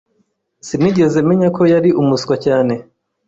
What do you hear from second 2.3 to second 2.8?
cyane.